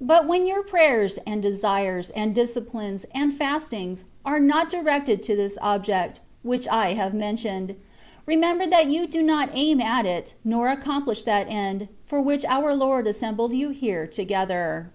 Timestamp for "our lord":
12.44-13.06